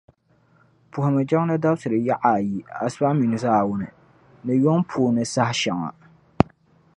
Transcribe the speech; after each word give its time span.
Puhimi 0.91 1.25
jiŋli 1.29 1.55
dabsili 1.63 1.97
yaɣa 2.07 2.29
ayi 2.37 2.55
asiba 2.83 3.09
mini 3.17 3.37
zaawuni, 3.43 3.87
ni 4.45 4.53
yuŋ 4.63 4.79
puuni 4.89 5.23
saha 5.33 5.53
shεŋa. 5.59 5.89